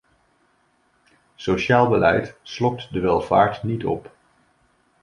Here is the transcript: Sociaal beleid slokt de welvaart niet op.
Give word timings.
Sociaal 1.35 1.87
beleid 1.87 2.35
slokt 2.41 2.93
de 2.93 2.99
welvaart 2.99 3.63
niet 3.63 3.85
op. 3.85 4.11